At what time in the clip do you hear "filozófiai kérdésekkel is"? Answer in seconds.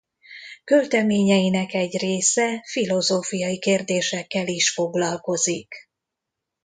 2.67-4.73